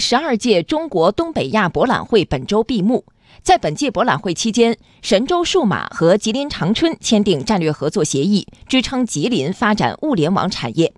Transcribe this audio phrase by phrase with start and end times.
[0.00, 3.04] 十二届中国东北亚博览会本周闭幕。
[3.42, 10.92] 在本届博览会期间，神州数码和吉林长春签订战略合作协议，支撑吉林发展物联网产业。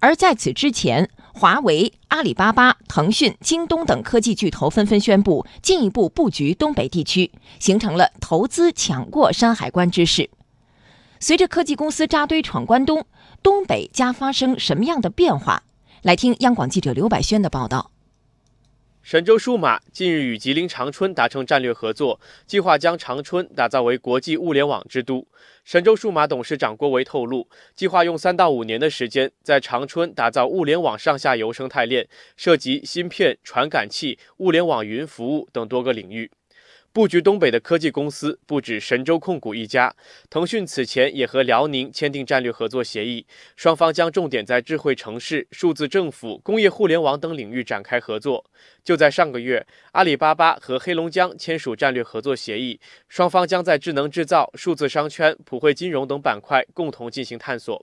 [0.00, 7.30] 而在此之前，华为、阿里巴巴、腾讯、京东等科技巨头纷纷宣布进一步布局东北地区，
[7.60, 10.28] 形成了投资抢过山海关之势。
[11.20, 13.06] 随着科技公司扎堆闯关东，
[13.44, 15.62] 东北将发生什么样的变化？
[16.02, 17.91] 来听央广记者刘百轩的报道。
[19.02, 25.26] 神州数码近日与吉林长春达成战略合作，计划将长春打造为国际物联网之都。
[25.64, 36.30] 神州数码董事长郭维透露，计划用三到五年的时间，在长春打造物联网上下游生态链，涉及芯片、传感器、物联网云服务等多个领域。
[36.94, 39.96] 布局东北的科技公司不止神州控股一家，
[40.28, 48.44] 腾讯此前也和辽宁签订战略合作协议，双方将重点在智慧城市、数字政府、工业互联网等领域展开合作。
[48.84, 57.82] 就在上个月，阿里巴巴和黑龙江签署战略合作协议，双方将在智能制造、数字商圈、普惠金融等板块共同进行探索。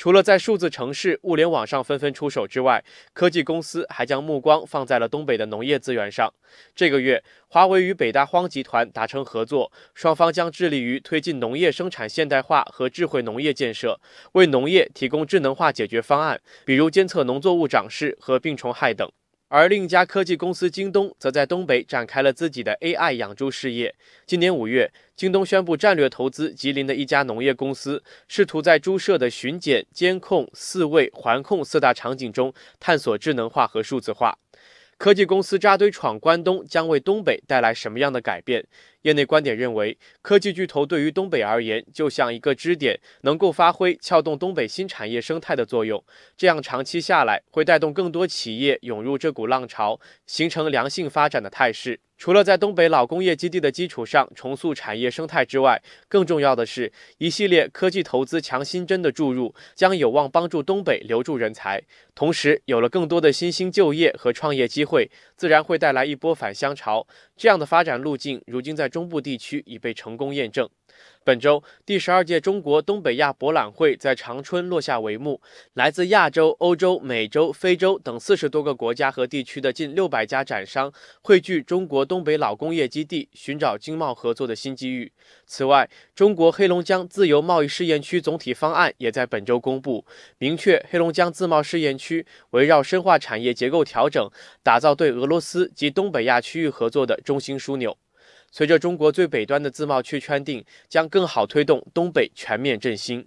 [0.00, 6.32] 除了在数字城市、物联网上纷纷出手之外，科技公司还将目光放在了东北的农业资源上。
[6.74, 14.00] 这个月，华为与北大荒集团达成合作，双方将致力于推进农业生产现代化和智慧农业建设，
[14.32, 19.06] 为农业提供智能化解决方案，比如监测农作物长势和病虫害等。
[19.52, 23.92] 而另一家科技公司京东则在东北展开了自己的 AI 养猪事业。
[24.24, 34.38] 今年五月，京东宣布战略投资吉林的一家农业公司，试图在猪舍的巡检、监控、饲喂、环控四大场景中探索智能化和数字化。
[34.96, 38.64] 科技公司扎堆闯关东，将为东北带来什么样的改变？
[39.02, 46.02] 业内观点认为，科技巨头对于东北而言，就像一个支点，能够发挥撬动东北新产业生态的作用。
[46.36, 52.00] 这样长期下来，会带动更多企业涌入这股浪潮，形成良性发展的态势。
[52.18, 61.82] 除了在东北老工业基地的基础上重塑产业生态之外，更重要的是一系列科技投资强心针的注入，将有望帮助东北留住人才，
[62.14, 67.06] 同时有了更多的新兴就业和创业机会，自然会带来一波返乡潮。
[67.38, 70.68] 这样的发展路径，如今在中部地区已被成功验证。
[71.22, 75.40] 本周，第十二届中国东北亚博览会在长春落下帷幕。
[75.74, 80.92] 来自亚洲、欧洲、美洲、非洲等四十多个国家和地区的近六百家展商
[81.22, 85.12] 汇聚中国东北老工业基地，寻找经贸合作的新机遇。
[85.46, 90.04] 此外，中国黑龙江自由贸易试验区总体方案也在本周公布，
[90.38, 94.28] 明确黑龙江自贸试验区围绕深化产业结构调整，
[94.62, 97.96] 打造对俄罗斯及东北亚区域合作的中心枢纽。
[98.50, 103.26] 随着中国最北端的自贸区圈定，将更好推动东北全面振兴。